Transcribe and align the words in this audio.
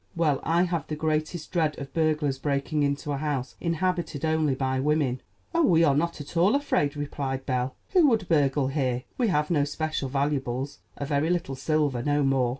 "Well, 0.15 0.39
I 0.41 0.63
have 0.63 0.87
the 0.87 0.95
greatest 0.95 1.51
dread 1.51 1.77
of 1.77 1.93
burglars 1.93 2.39
breaking 2.39 2.81
into 2.81 3.11
a 3.11 3.17
house 3.17 3.55
inhabited 3.61 4.25
only 4.25 4.55
by 4.55 4.79
women." 4.79 5.21
"Oh, 5.53 5.61
we 5.61 5.83
are 5.83 5.93
not 5.95 6.19
at 6.19 6.35
all 6.35 6.55
afraid," 6.55 6.95
replied 6.97 7.45
Belle. 7.45 7.75
"Who 7.89 8.07
would 8.07 8.27
burgle 8.27 8.69
here? 8.69 9.03
We 9.19 9.27
have 9.27 9.51
no 9.51 9.63
special 9.63 10.09
valuables; 10.09 10.79
a 10.97 11.05
very 11.05 11.29
little 11.29 11.53
silver, 11.53 12.01
no 12.01 12.23
more. 12.23 12.49